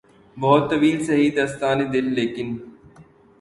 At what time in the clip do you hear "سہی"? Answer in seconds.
1.07-1.27